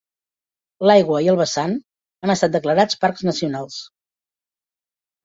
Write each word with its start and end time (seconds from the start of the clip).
L'aigua 0.89 1.19
i 1.27 1.27
el 1.33 1.35
vessant 1.41 1.75
han 2.27 2.33
estat 2.37 2.55
declarats 2.55 2.97
parcs 3.05 3.27
nacionals. 3.29 3.77